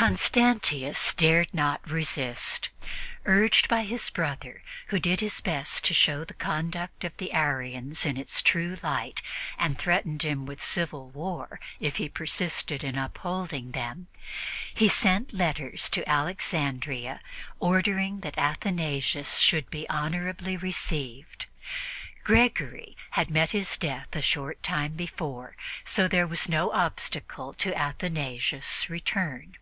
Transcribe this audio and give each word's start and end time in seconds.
Constantius 0.00 1.12
dared 1.12 1.52
not 1.52 1.88
resist. 1.88 2.70
Urged 3.26 3.68
by 3.68 3.82
his 3.84 4.08
brother, 4.08 4.62
who 4.86 4.98
did 4.98 5.20
his 5.20 5.42
best 5.42 5.84
to 5.84 5.92
show 5.92 6.24
the 6.24 6.32
conduct 6.32 7.04
of 7.04 7.14
the 7.18 7.34
Arians 7.34 8.06
in 8.06 8.16
its 8.16 8.40
true 8.40 8.78
light 8.82 9.20
and 9.58 9.78
threatened 9.78 10.22
him 10.22 10.46
with 10.46 10.62
civil 10.62 11.10
war 11.10 11.60
if 11.80 11.96
he 11.98 12.08
persisted 12.08 12.82
in 12.82 12.96
upholding 12.96 13.72
them, 13.72 14.06
he 14.74 14.88
sent 14.88 15.34
letters 15.34 15.90
to 15.90 16.08
Alexandria 16.08 17.20
ordering 17.60 18.20
that 18.20 18.38
Athanasius 18.38 19.36
should 19.36 19.68
be 19.68 19.86
honorably 19.90 20.56
received. 20.56 21.44
Gregory 22.24 22.96
had 23.10 23.30
met 23.30 23.50
his 23.50 23.76
death 23.76 24.08
a 24.16 24.22
short 24.22 24.62
time 24.62 24.94
before, 24.94 25.56
so 25.84 26.08
there 26.08 26.26
was 26.26 26.48
no 26.48 26.72
obstacle 26.72 27.52
to 27.52 27.76
Athanasius' 27.78 28.88
return. 28.88 29.58